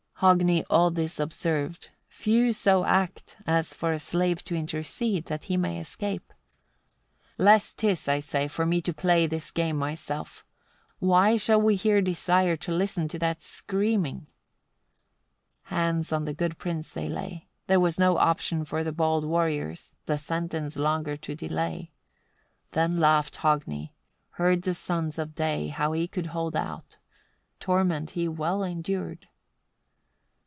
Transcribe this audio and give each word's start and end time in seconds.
60. 0.23 0.35
Hogni 0.43 0.63
all 0.69 0.91
this 0.91 1.19
observed 1.19 1.89
few 2.07 2.53
so 2.53 2.85
act, 2.85 3.37
as 3.47 3.73
for 3.73 3.91
a 3.91 3.97
slave 3.97 4.43
to 4.43 4.53
intercede, 4.55 5.25
that 5.25 5.45
he 5.45 5.57
may 5.57 5.79
escape! 5.79 6.31
"Less 7.39 7.73
'tis, 7.73 8.07
I 8.07 8.19
say, 8.19 8.47
for 8.47 8.63
me 8.63 8.83
to 8.83 8.93
play 8.93 9.25
this 9.25 9.49
game 9.49 9.77
myself. 9.77 10.45
Why 10.99 11.37
shall 11.37 11.59
we 11.59 11.73
here 11.75 12.01
desire 12.01 12.55
to 12.57 12.71
listen 12.71 13.07
to 13.07 13.17
that 13.17 13.41
screaming?" 13.41 14.27
61. 15.65 15.77
Hands 15.79 16.11
on 16.13 16.25
the 16.25 16.35
good 16.35 16.59
prince 16.59 16.93
they 16.93 17.07
laid. 17.09 17.47
Then 17.65 17.81
was 17.81 17.97
no 17.97 18.17
option 18.17 18.63
for 18.63 18.83
the 18.83 18.91
bold 18.93 19.25
warriors, 19.25 19.95
the 20.05 20.19
sentence 20.19 20.77
longer 20.77 21.17
to 21.17 21.33
delay. 21.33 21.89
Then 22.73 22.99
laughed 22.99 23.37
Hogni; 23.37 23.95
heard 24.33 24.61
the 24.61 24.75
sons 24.75 25.17
of 25.17 25.33
day 25.33 25.69
how 25.69 25.93
he 25.93 26.07
could 26.07 26.27
hold 26.27 26.55
out: 26.55 26.99
torment 27.59 28.11
he 28.11 28.27
well 28.27 28.61
endured! 28.63 29.27